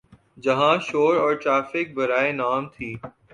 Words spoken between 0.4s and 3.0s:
جہاں شور اور ٹریفک برائے نام تھی۔